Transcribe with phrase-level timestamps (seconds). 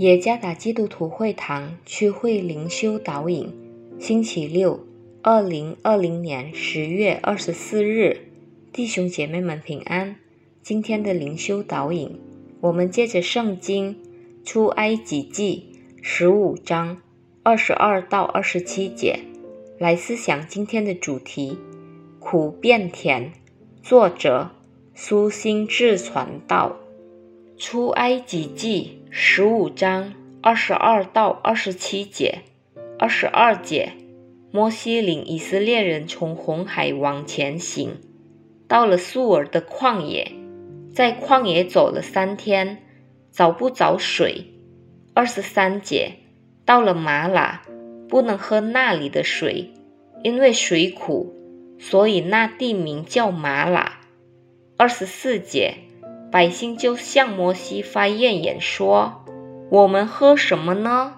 [0.00, 3.52] 耶加达基督徒会堂区会灵修导引，
[3.98, 4.86] 星期六，
[5.20, 8.16] 二零二零年十月二十四日，
[8.72, 10.16] 弟兄姐妹们平安。
[10.62, 12.18] 今天的灵修导引，
[12.62, 13.94] 我们借着圣经
[14.42, 15.66] 出埃及记
[16.00, 17.02] 十五章
[17.42, 19.18] 二十二到二十七节
[19.78, 21.58] 来思想今天的主题：
[22.18, 23.34] 苦变甜。
[23.82, 24.52] 作者
[24.94, 26.74] 苏心志传道。
[27.60, 32.38] 出埃及记十五章二十二到二十七节，
[32.98, 33.92] 二十二节，
[34.50, 37.98] 摩西领以色列人从红海往前行，
[38.66, 40.32] 到了苏尔的旷野，
[40.94, 42.78] 在旷野走了三天，
[43.30, 44.54] 找不着水。
[45.12, 46.12] 二十三节，
[46.64, 47.60] 到了马拉，
[48.08, 49.70] 不能喝那里的水，
[50.24, 51.34] 因为水苦，
[51.78, 54.00] 所以那地名叫马拉。
[54.78, 55.74] 二十四节。
[56.30, 59.24] 百姓就向摩西发怨言说
[59.68, 61.14] ：“我们喝什么呢？”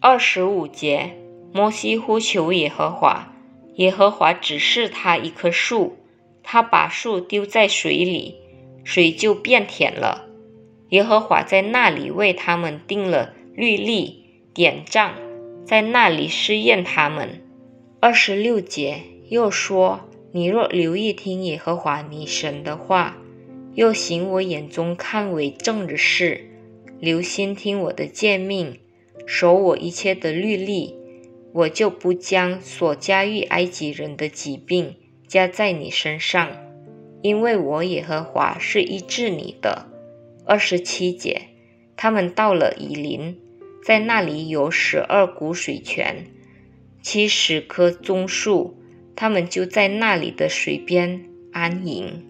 [0.00, 1.16] 二十五节，
[1.52, 3.32] 摩西呼求耶和华，
[3.76, 5.96] 耶和华指示他一棵树，
[6.42, 8.36] 他把树丢在水里，
[8.84, 10.26] 水就变甜了。
[10.90, 15.14] 耶和华在那里为他们定了律例典章，
[15.64, 17.42] 在那里试验他们。
[18.00, 20.00] 二十六节又说
[20.32, 23.16] ：“你若留意听耶和华你神的话。”
[23.74, 26.50] 又行我眼中看为正的事，
[26.98, 28.80] 留心听我的诫命，
[29.26, 30.96] 守我一切的律例，
[31.52, 36.50] 我就不将所加于埃及人的疾病加在你身上，
[37.22, 39.86] 因为我耶和华是医治你的。
[40.44, 41.42] 二十七节，
[41.96, 43.38] 他们到了以林，
[43.84, 46.26] 在那里有十二股水泉，
[47.00, 48.76] 七十棵棕树，
[49.14, 52.26] 他们就在那里的水边安营。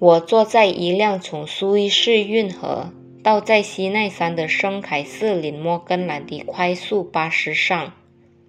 [0.00, 2.90] 我坐在一辆从苏伊士运河
[3.22, 7.92] 到在西奈山的圣凯瑟琳摩根兰的快速巴士上，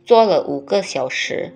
[0.05, 1.53] 坐了五个小时。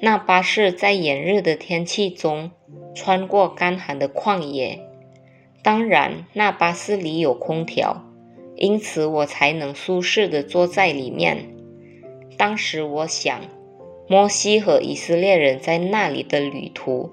[0.00, 2.52] 那巴士在炎热的天气中
[2.94, 4.78] 穿过干旱的旷野。
[5.62, 8.06] 当然，那巴士里有空调，
[8.56, 11.50] 因此我才能舒适地坐在里面。
[12.38, 13.38] 当时我想，
[14.08, 17.10] 摩西和以色列人在那里的旅途。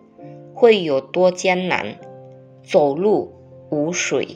[0.58, 1.98] 会有多艰难？
[2.66, 3.32] 走路
[3.70, 4.28] 无水，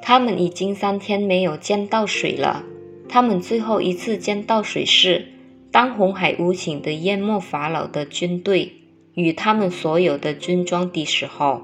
[0.00, 2.64] 他们已经三天没有见到水了。
[3.08, 5.26] 他们最后一次见到水是
[5.70, 8.72] 当红海无情的淹没法老的军队
[9.14, 11.62] 与他们所有的军装的时候。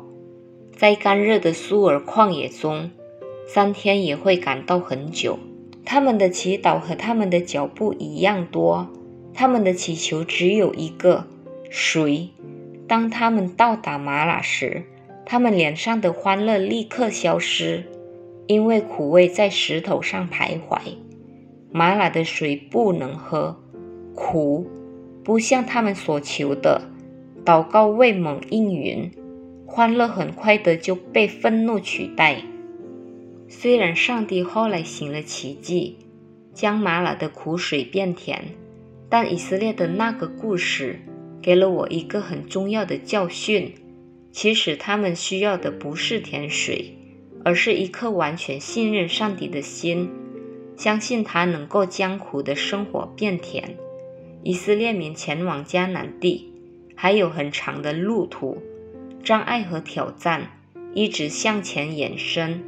[0.76, 2.90] 在干热的苏尔旷野中，
[3.46, 5.38] 三天也会感到很久。
[5.84, 8.86] 他们的祈祷和他们的脚步一样多，
[9.32, 11.24] 他们的祈求只有一个：
[11.70, 12.28] 水。
[12.86, 14.84] 当他们到达马拉时，
[15.30, 17.84] 他们脸上的欢乐立刻消失，
[18.46, 20.78] 因为苦味在石头上徘徊。
[21.70, 23.60] 马拉的水不能喝，
[24.14, 24.66] 苦，
[25.22, 26.80] 不像他们所求的。
[27.44, 29.10] 祷告未猛应允，
[29.66, 32.40] 欢乐很快的就被愤怒取代。
[33.48, 35.98] 虽然上帝后来行了奇迹，
[36.54, 38.42] 将马拉的苦水变甜，
[39.10, 41.00] 但以色列的那个故事。
[41.42, 43.72] 给了我一个很重要的教训：
[44.38, 46.94] 其实他们需要的不是甜水，
[47.44, 50.08] 而是一颗完全信任上帝的心，
[50.76, 53.76] 相信他能够将苦的生活变甜。
[54.44, 56.52] 以色列民前往迦南地
[56.94, 58.58] 还有很长的路途，
[59.24, 60.52] 障碍和挑战
[60.94, 62.62] 一直向前延伸，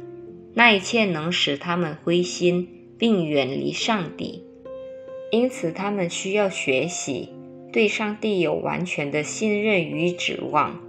[0.53, 2.67] 那一切能使他们灰心
[2.99, 4.43] 并远离上帝，
[5.31, 7.29] 因此他们需要学习。
[7.71, 10.81] 对上帝有完全的信任与指望，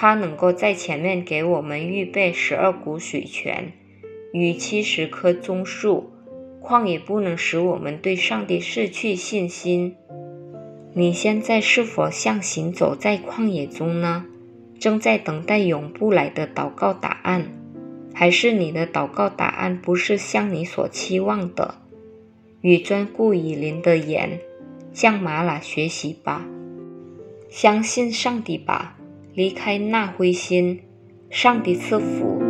[0.00, 3.72] 他能够在前面给我们预备十二股水泉
[4.32, 6.12] 与七十棵棕树，
[6.62, 9.96] 旷野不能使我们对上帝失去信心。
[10.92, 14.24] 你现在是否像行走在旷野中呢？
[14.78, 17.48] 正在等待永不来的祷告答案，
[18.14, 21.74] 还是你的祷告答案不是像你所期望的？
[22.60, 24.38] 与专顾以临的眼。
[24.92, 26.46] 向马拉学习吧，
[27.50, 28.97] 相信上帝吧，
[29.38, 30.80] 离开那灰心，
[31.30, 32.47] 上帝赐福。